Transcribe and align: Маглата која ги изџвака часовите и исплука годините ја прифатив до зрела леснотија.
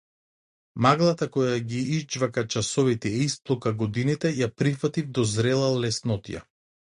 Маглата 0.85 1.25
која 1.35 1.59
ги 1.73 1.81
изџвака 1.97 2.43
часовите 2.55 3.11
и 3.11 3.19
исплука 3.27 3.75
годините 3.83 4.33
ја 4.39 4.49
прифатив 4.63 5.13
до 5.19 5.27
зрела 5.35 5.69
леснотија. 5.85 6.45